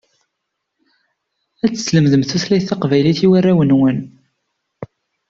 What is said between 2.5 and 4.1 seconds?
taqbaylit i warraw-inwen.